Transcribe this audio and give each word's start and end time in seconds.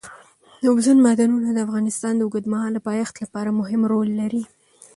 اوبزین 0.67 0.97
معدنونه 1.05 1.49
د 1.53 1.59
افغانستان 1.67 2.13
د 2.15 2.21
اوږدمهاله 2.25 2.79
پایښت 2.87 3.15
لپاره 3.23 3.49
مهم 3.59 3.81
رول 3.91 4.09
لري. 4.21 4.43